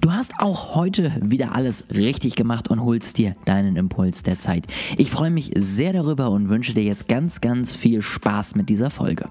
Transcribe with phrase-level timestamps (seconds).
[0.00, 4.64] Du hast auch heute wieder alles richtig gemacht und holst dir deinen Impuls der Zeit.
[4.96, 8.88] Ich freue mich sehr darüber und wünsche dir jetzt ganz, ganz viel Spaß mit dieser
[8.88, 9.26] Folge.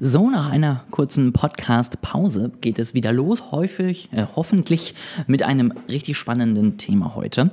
[0.00, 4.94] So, nach einer kurzen Podcast-Pause geht es wieder los, häufig, äh, hoffentlich
[5.26, 7.50] mit einem richtig spannenden Thema heute.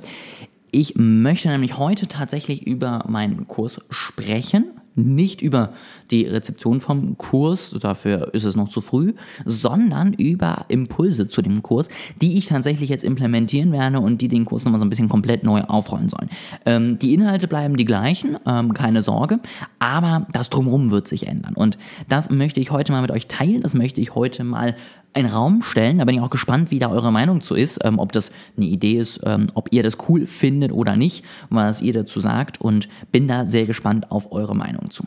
[0.70, 5.72] Ich möchte nämlich heute tatsächlich über meinen Kurs sprechen nicht über
[6.10, 9.12] die Rezeption vom Kurs, dafür ist es noch zu früh,
[9.44, 11.88] sondern über Impulse zu dem Kurs,
[12.20, 15.44] die ich tatsächlich jetzt implementieren werde und die den Kurs nochmal so ein bisschen komplett
[15.44, 16.30] neu aufrollen sollen.
[16.64, 19.40] Ähm, die Inhalte bleiben die gleichen, ähm, keine Sorge,
[19.78, 21.54] aber das Drumherum wird sich ändern.
[21.54, 24.74] Und das möchte ich heute mal mit euch teilen, das möchte ich heute mal
[25.16, 25.98] einen Raum stellen.
[25.98, 28.66] Da bin ich auch gespannt, wie da eure Meinung zu ist, ähm, ob das eine
[28.66, 32.88] Idee ist, ähm, ob ihr das cool findet oder nicht, was ihr dazu sagt und
[33.10, 35.04] bin da sehr gespannt auf eure Meinung zu.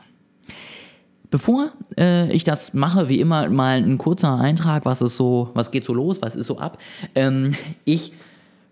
[1.31, 5.69] Bevor äh, ich das mache, wie immer mal ein kurzer Eintrag, was ist so, was
[5.69, 6.79] geht so los, was ist so ab.
[7.13, 7.53] Ähm,
[7.85, 8.13] ich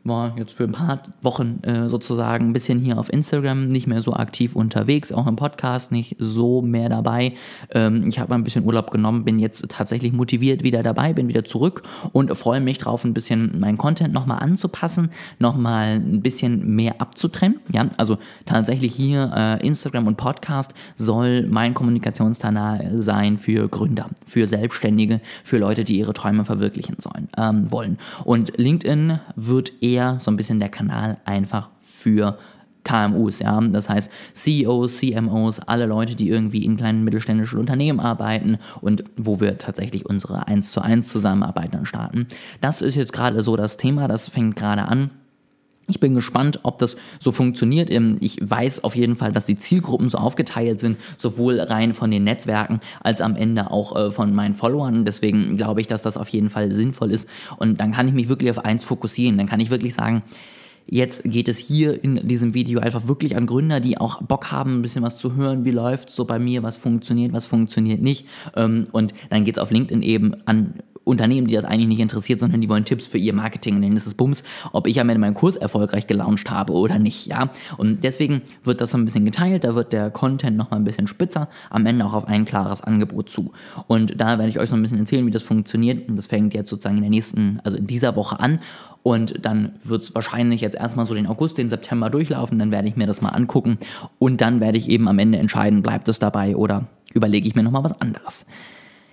[0.07, 4.01] war jetzt für ein paar Wochen äh, sozusagen ein bisschen hier auf Instagram nicht mehr
[4.01, 7.33] so aktiv unterwegs, auch im Podcast nicht so mehr dabei.
[7.71, 11.43] Ähm, ich habe ein bisschen Urlaub genommen, bin jetzt tatsächlich motiviert wieder dabei, bin wieder
[11.43, 17.01] zurück und freue mich drauf, ein bisschen meinen Content nochmal anzupassen, nochmal ein bisschen mehr
[17.01, 17.59] abzutrennen.
[17.71, 24.47] Ja, also tatsächlich hier äh, Instagram und Podcast soll mein Kommunikationskanal sein für Gründer, für
[24.47, 27.97] Selbstständige, für Leute, die ihre Träume verwirklichen sollen, ähm, wollen.
[28.23, 32.37] Und LinkedIn wird eher eher so ein bisschen der Kanal einfach für
[32.83, 33.59] KMUs, ja.
[33.59, 39.41] Das heißt CEOs, CMOs, alle Leute, die irgendwie in kleinen mittelständischen Unternehmen arbeiten und wo
[39.41, 42.27] wir tatsächlich unsere 1 zu 1 Zusammenarbeit dann starten.
[42.61, 45.09] Das ist jetzt gerade so das Thema, das fängt gerade an.
[45.89, 47.89] Ich bin gespannt, ob das so funktioniert.
[47.89, 52.11] Ähm, ich weiß auf jeden Fall, dass die Zielgruppen so aufgeteilt sind, sowohl rein von
[52.11, 55.05] den Netzwerken als am Ende auch äh, von meinen Followern.
[55.05, 57.29] Deswegen glaube ich, dass das auf jeden Fall sinnvoll ist.
[57.55, 59.37] Und dann kann ich mich wirklich auf eins fokussieren.
[59.37, 60.23] Dann kann ich wirklich sagen,
[60.89, 64.79] Jetzt geht es hier in diesem Video einfach wirklich an Gründer, die auch Bock haben,
[64.79, 68.25] ein bisschen was zu hören, wie läuft so bei mir, was funktioniert, was funktioniert nicht.
[68.55, 70.75] Ähm, und dann geht es auf LinkedIn eben an
[71.07, 73.81] Unternehmen, die das eigentlich nicht interessiert, sondern die wollen Tipps für ihr Marketing.
[73.81, 77.27] Denn es ist Bums, ob ich am Ende meinen Kurs erfolgreich gelauncht habe oder nicht,
[77.27, 77.49] ja.
[77.77, 81.07] Und deswegen wird das so ein bisschen geteilt, da wird der Content nochmal ein bisschen
[81.07, 83.51] spitzer, am Ende auch auf ein klares Angebot zu.
[83.87, 86.09] Und da werde ich euch so ein bisschen erzählen, wie das funktioniert.
[86.09, 88.59] Und das fängt jetzt sozusagen in der nächsten, also in dieser Woche an.
[89.03, 92.59] Und dann wird es wahrscheinlich jetzt erstmal so den August, den September durchlaufen.
[92.59, 93.77] Dann werde ich mir das mal angucken.
[94.19, 97.63] Und dann werde ich eben am Ende entscheiden, bleibt es dabei oder überlege ich mir
[97.63, 98.45] nochmal was anderes.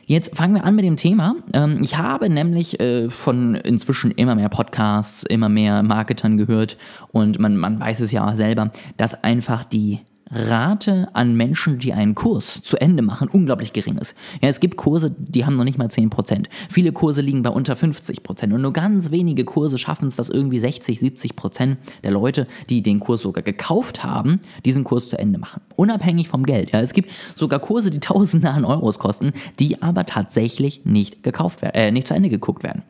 [0.06, 1.37] Jetzt fangen wir an mit dem Thema.
[1.53, 6.76] Ähm, ich habe nämlich äh, von inzwischen immer mehr Podcasts, immer mehr Marketern gehört
[7.12, 10.00] und man, man weiß es ja auch selber, dass einfach die
[10.31, 14.17] Rate an Menschen, die einen Kurs zu Ende machen, unglaublich gering ist.
[14.41, 16.47] Ja, es gibt Kurse, die haben noch nicht mal 10%.
[16.69, 20.59] Viele Kurse liegen bei unter 50% und nur ganz wenige Kurse schaffen es, dass irgendwie
[20.59, 25.61] 60, 70% der Leute, die den Kurs sogar gekauft haben, diesen Kurs zu Ende machen.
[25.77, 26.73] Unabhängig vom Geld.
[26.73, 31.63] Ja, es gibt sogar Kurse, die Tausende an Euros kosten, die aber tatsächlich nicht gekauft
[31.63, 32.83] werden, äh, nicht zu Ende geguckt werden.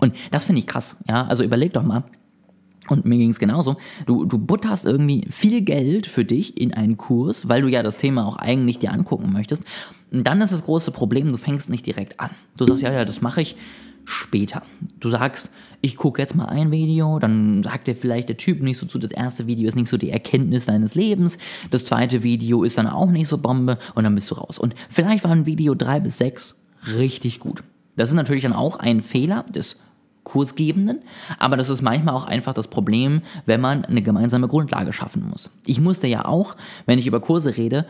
[0.00, 0.96] Und das finde ich krass.
[1.08, 2.04] Ja, also überleg doch mal,
[2.88, 3.76] und mir ging es genauso.
[4.06, 7.96] Du, du butterst irgendwie viel Geld für dich in einen Kurs, weil du ja das
[7.96, 9.62] Thema auch eigentlich dir angucken möchtest.
[10.10, 12.30] Und dann ist das große Problem, du fängst nicht direkt an.
[12.56, 13.56] Du sagst, ja, ja, das mache ich
[14.04, 14.62] später.
[15.00, 15.50] Du sagst,
[15.80, 18.98] ich gucke jetzt mal ein Video, dann sagt dir vielleicht der Typ nicht so zu,
[18.98, 21.38] das erste Video ist nicht so die Erkenntnis deines Lebens,
[21.70, 24.58] das zweite Video ist dann auch nicht so Bombe und dann bist du raus.
[24.58, 26.56] Und vielleicht war ein Video drei bis sechs
[26.96, 27.62] richtig gut.
[27.96, 29.76] Das ist natürlich dann auch ein Fehler des
[30.24, 31.02] Kursgebenden,
[31.38, 35.50] aber das ist manchmal auch einfach das Problem, wenn man eine gemeinsame Grundlage schaffen muss.
[35.66, 37.86] Ich musste ja auch, wenn ich über Kurse rede,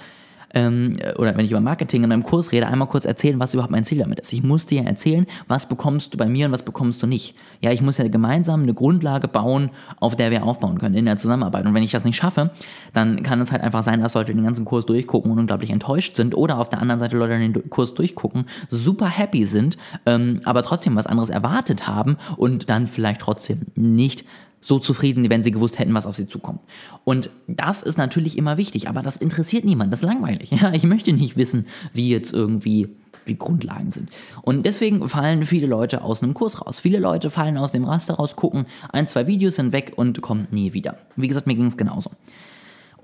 [0.55, 3.73] ähm, oder wenn ich über Marketing in meinem Kurs rede, einmal kurz erzählen, was überhaupt
[3.73, 4.33] mein Ziel damit ist.
[4.33, 7.35] Ich muss dir erzählen, was bekommst du bei mir und was bekommst du nicht.
[7.61, 9.71] Ja, ich muss ja gemeinsam eine Grundlage bauen,
[10.01, 11.67] auf der wir aufbauen können in der Zusammenarbeit.
[11.67, 12.51] Und wenn ich das nicht schaffe,
[12.93, 16.17] dann kann es halt einfach sein, dass Leute den ganzen Kurs durchgucken und unglaublich enttäuscht
[16.17, 20.63] sind oder auf der anderen Seite Leute den Kurs durchgucken, super happy sind, ähm, aber
[20.63, 24.25] trotzdem was anderes erwartet haben und dann vielleicht trotzdem nicht
[24.65, 26.61] so zufrieden, wenn sie gewusst hätten, was auf sie zukommt.
[27.05, 30.51] Und das ist natürlich immer wichtig, aber das interessiert niemand, das ist langweilig.
[30.55, 32.89] Ja, ich möchte nicht wissen, wie jetzt irgendwie
[33.27, 34.09] die Grundlagen sind.
[34.43, 36.79] Und deswegen fallen viele Leute aus einem Kurs raus.
[36.79, 40.73] Viele Leute fallen aus dem Raster raus, gucken ein, zwei Videos hinweg und kommen nie
[40.73, 40.97] wieder.
[41.17, 42.11] Wie gesagt, mir ging es genauso.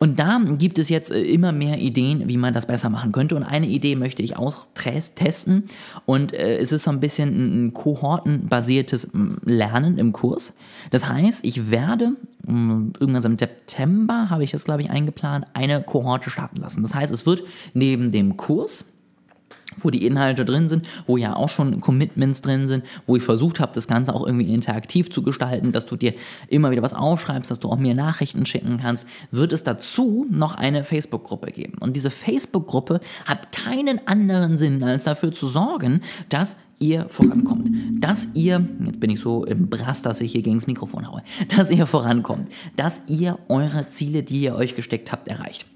[0.00, 3.36] Und da gibt es jetzt äh, immer mehr Ideen, wie man das besser machen könnte.
[3.36, 5.64] Und eine Idee möchte ich auch testen.
[6.06, 9.08] Und äh, es ist so ein bisschen ein kohortenbasiertes
[9.44, 10.56] Lernen im Kurs.
[10.90, 12.16] Das heißt, ich werde
[12.46, 16.82] irgendwann im September, habe ich das glaube ich eingeplant, eine Kohorte starten lassen.
[16.82, 17.44] Das heißt, es wird
[17.74, 18.86] neben dem Kurs
[19.76, 23.60] wo die Inhalte drin sind, wo ja auch schon Commitments drin sind, wo ich versucht
[23.60, 26.14] habe, das Ganze auch irgendwie interaktiv zu gestalten, dass du dir
[26.48, 30.54] immer wieder was aufschreibst, dass du auch mir Nachrichten schicken kannst, wird es dazu noch
[30.54, 31.78] eine Facebook-Gruppe geben.
[31.80, 37.70] Und diese Facebook-Gruppe hat keinen anderen Sinn, als dafür zu sorgen, dass ihr vorankommt.
[38.02, 41.22] Dass ihr, jetzt bin ich so im Brass, dass ich hier gegen das Mikrofon haue,
[41.56, 42.48] dass ihr vorankommt.
[42.76, 45.66] Dass ihr eure Ziele, die ihr euch gesteckt habt, erreicht.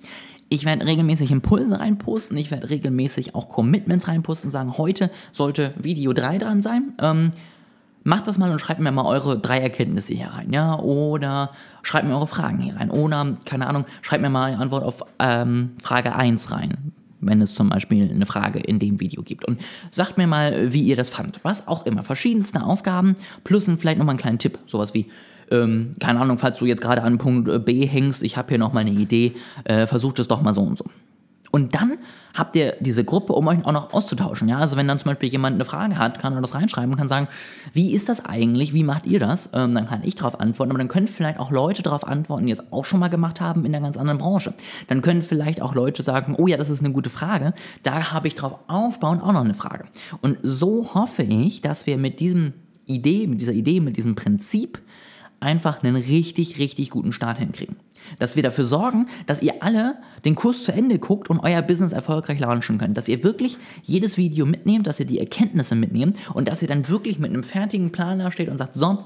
[0.49, 6.13] Ich werde regelmäßig Impulse reinposten, ich werde regelmäßig auch Commitments reinposten, sagen, heute sollte Video
[6.13, 6.93] 3 dran sein.
[7.01, 7.31] Ähm,
[8.05, 11.51] macht das mal und schreibt mir mal eure drei Erkenntnisse hier rein, ja, oder
[11.83, 15.03] schreibt mir eure Fragen hier rein, oder, keine Ahnung, schreibt mir mal eine Antwort auf
[15.19, 19.47] ähm, Frage 1 rein, wenn es zum Beispiel eine Frage in dem Video gibt.
[19.47, 21.41] Und sagt mir mal, wie ihr das fand.
[21.43, 22.03] Was auch immer.
[22.03, 24.59] Verschiedenste Aufgaben plus vielleicht nochmal einen kleinen Tipp.
[24.67, 25.07] Sowas wie,
[25.51, 28.59] ähm, keine Ahnung, falls du jetzt gerade an Punkt äh, B hängst, ich habe hier
[28.59, 30.85] noch mal eine Idee, äh, versuch das doch mal so und so.
[31.55, 31.99] Und dann
[32.35, 34.49] habt ihr diese Gruppe, um euch auch noch auszutauschen.
[34.49, 34.59] Ja?
[34.59, 37.07] Also wenn dann zum Beispiel jemand eine Frage hat, kann er das reinschreiben und kann
[37.07, 37.29] sagen,
[37.73, 39.51] wie ist das eigentlich, wie macht ihr das?
[39.53, 42.53] Ähm, dann kann ich darauf antworten, aber dann können vielleicht auch Leute darauf antworten, die
[42.53, 44.53] es auch schon mal gemacht haben in einer ganz anderen Branche.
[44.89, 47.55] Dann können vielleicht auch Leute sagen, oh ja, das ist eine gute Frage,
[47.85, 49.85] da habe ich drauf aufbauen auch noch eine Frage.
[50.23, 52.55] Und so hoffe ich, dass wir mit diesem
[52.87, 54.81] Idee, mit dieser Idee, mit diesem Prinzip
[55.45, 57.77] einfach einen richtig, richtig guten Start hinkriegen.
[58.19, 61.93] Dass wir dafür sorgen, dass ihr alle den Kurs zu Ende guckt und euer Business
[61.93, 62.97] erfolgreich launchen könnt.
[62.99, 66.89] Dass ihr wirklich jedes Video mitnehmt, dass ihr die Erkenntnisse mitnehmt und dass ihr dann
[66.89, 69.05] wirklich mit einem fertigen Plan da steht und sagt, so,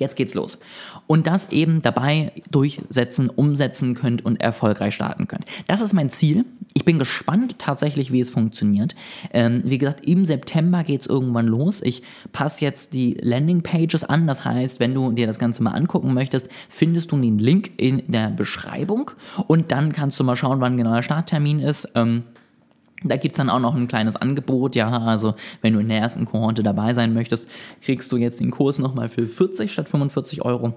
[0.00, 0.58] Jetzt geht's los.
[1.06, 5.44] Und das eben dabei durchsetzen, umsetzen könnt und erfolgreich starten könnt.
[5.66, 6.46] Das ist mein Ziel.
[6.72, 8.94] Ich bin gespannt tatsächlich, wie es funktioniert.
[9.34, 11.82] Ähm, wie gesagt, im September geht's irgendwann los.
[11.82, 12.02] Ich
[12.32, 14.26] passe jetzt die Landingpages an.
[14.26, 18.02] Das heißt, wenn du dir das Ganze mal angucken möchtest, findest du den Link in
[18.10, 19.10] der Beschreibung.
[19.48, 21.90] Und dann kannst du mal schauen, wann genau der Starttermin ist.
[21.94, 22.22] Ähm,
[23.02, 25.98] da gibt es dann auch noch ein kleines Angebot, ja, also wenn du in der
[25.98, 27.48] ersten Kohorte dabei sein möchtest,
[27.80, 30.74] kriegst du jetzt den Kurs nochmal für 40 statt 45 Euro.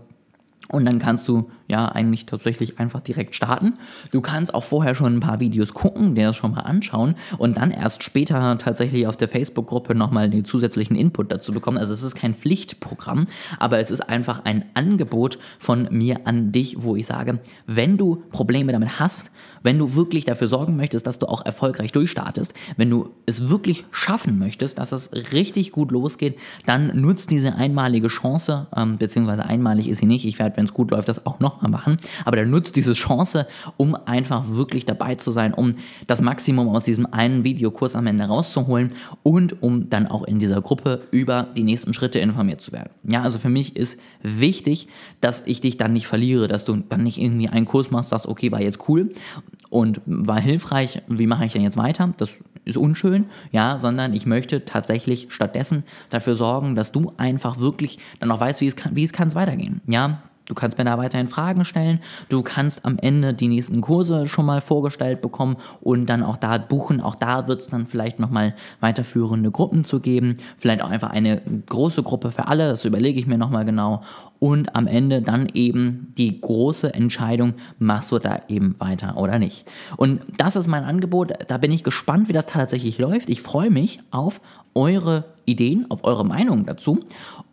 [0.69, 3.73] Und dann kannst du ja eigentlich tatsächlich einfach direkt starten.
[4.11, 7.57] Du kannst auch vorher schon ein paar Videos gucken, dir das schon mal anschauen und
[7.57, 11.77] dann erst später tatsächlich auf der Facebook-Gruppe nochmal den zusätzlichen Input dazu bekommen.
[11.77, 13.25] Also es ist kein Pflichtprogramm,
[13.59, 18.23] aber es ist einfach ein Angebot von mir an dich, wo ich sage, wenn du
[18.31, 19.31] Probleme damit hast,
[19.63, 23.85] wenn du wirklich dafür sorgen möchtest, dass du auch erfolgreich durchstartest, wenn du es wirklich
[23.91, 29.87] schaffen möchtest, dass es richtig gut losgeht, dann nutzt diese einmalige Chance, ähm, beziehungsweise einmalig
[29.87, 32.49] ist sie nicht, ich werde, wenn es gut läuft, das auch nochmal machen, aber dann
[32.49, 35.75] nutzt diese Chance, um einfach wirklich dabei zu sein, um
[36.07, 38.91] das Maximum aus diesem einen Videokurs am Ende rauszuholen
[39.23, 42.89] und um dann auch in dieser Gruppe über die nächsten Schritte informiert zu werden.
[43.03, 44.87] Ja, also für mich ist wichtig,
[45.21, 48.27] dass ich dich dann nicht verliere, dass du dann nicht irgendwie einen Kurs machst, sagst,
[48.27, 49.11] okay, war jetzt cool,
[49.73, 51.01] und war hilfreich.
[51.07, 52.13] Wie mache ich denn jetzt weiter?
[52.17, 57.97] Das ist unschön, ja, sondern ich möchte tatsächlich stattdessen dafür sorgen, dass du einfach wirklich
[58.19, 59.81] dann auch weißt, wie es kann, wie es kann weitergehen.
[59.87, 61.99] Ja, Du kannst mir da weiterhin Fragen stellen.
[62.27, 66.57] Du kannst am Ende die nächsten Kurse schon mal vorgestellt bekommen und dann auch da
[66.57, 66.99] buchen.
[66.99, 70.35] Auch da wird es dann vielleicht nochmal weiterführende Gruppen zu geben.
[70.57, 72.67] Vielleicht auch einfach eine große Gruppe für alle.
[72.69, 74.03] Das überlege ich mir nochmal genau.
[74.39, 79.65] Und am Ende dann eben die große Entscheidung, machst du da eben weiter oder nicht.
[79.95, 81.31] Und das ist mein Angebot.
[81.47, 83.29] Da bin ich gespannt, wie das tatsächlich läuft.
[83.29, 84.41] Ich freue mich auf
[84.75, 86.99] eure Ideen, auf eure Meinung dazu.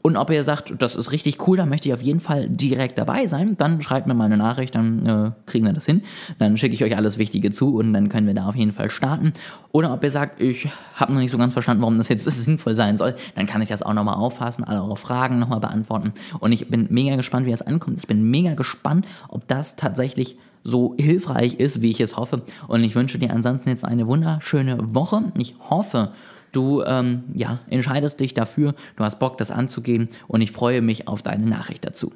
[0.02, 2.98] Und ob ihr sagt, das ist richtig cool, da möchte ich auf jeden Fall direkt
[2.98, 6.02] dabei sein, dann schreibt mir mal eine Nachricht, dann äh, kriegen wir das hin.
[6.38, 8.90] Dann schicke ich euch alles Wichtige zu und dann können wir da auf jeden Fall
[8.90, 9.34] starten.
[9.72, 12.74] Oder ob ihr sagt, ich habe noch nicht so ganz verstanden, warum das jetzt sinnvoll
[12.74, 16.12] sein soll, dann kann ich das auch nochmal auffassen, alle eure Fragen nochmal beantworten.
[16.38, 17.98] Und ich bin mega gespannt, wie es ankommt.
[17.98, 22.42] Ich bin mega gespannt, ob das tatsächlich so hilfreich ist, wie ich es hoffe.
[22.68, 25.32] Und ich wünsche dir ansonsten jetzt eine wunderschöne Woche.
[25.36, 26.12] Ich hoffe,
[26.52, 31.06] Du ähm, ja, entscheidest dich dafür, du hast Bock, das anzugehen und ich freue mich
[31.08, 32.12] auf deine Nachricht dazu.